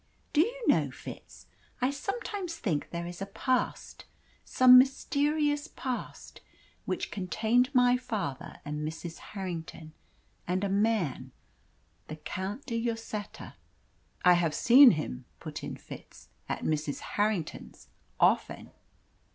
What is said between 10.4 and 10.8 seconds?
and a